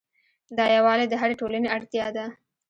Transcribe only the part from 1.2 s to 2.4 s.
هرې ټولنې اړتیا ده.